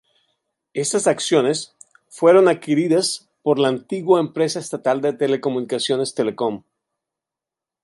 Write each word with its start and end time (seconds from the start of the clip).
Estas 0.73 1.05
acciones 1.05 1.75
fueron 2.09 2.47
adquiridas 2.47 3.29
por 3.43 3.59
la 3.59 3.67
antigua 3.67 4.19
empresa 4.19 4.57
estatal 4.57 4.99
de 4.99 5.13
telecomunicaciones 5.13 6.15
Telecom. 6.15 6.63